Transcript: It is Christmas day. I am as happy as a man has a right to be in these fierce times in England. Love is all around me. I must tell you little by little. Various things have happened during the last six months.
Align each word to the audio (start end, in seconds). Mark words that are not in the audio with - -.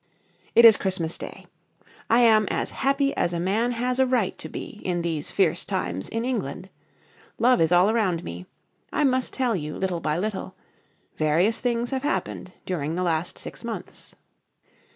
It 0.55 0.65
is 0.65 0.77
Christmas 0.77 1.15
day. 1.15 1.45
I 2.09 2.21
am 2.21 2.47
as 2.49 2.71
happy 2.71 3.15
as 3.15 3.33
a 3.33 3.39
man 3.39 3.73
has 3.73 3.99
a 3.99 4.05
right 4.07 4.35
to 4.39 4.49
be 4.49 4.81
in 4.83 5.03
these 5.03 5.29
fierce 5.29 5.63
times 5.63 6.09
in 6.09 6.25
England. 6.25 6.69
Love 7.37 7.61
is 7.61 7.71
all 7.71 7.87
around 7.87 8.23
me. 8.23 8.47
I 8.91 9.03
must 9.03 9.31
tell 9.31 9.55
you 9.55 9.77
little 9.77 9.99
by 9.99 10.17
little. 10.17 10.55
Various 11.17 11.59
things 11.61 11.91
have 11.91 12.01
happened 12.01 12.51
during 12.65 12.95
the 12.95 13.03
last 13.03 13.37
six 13.37 13.63
months. 13.63 14.15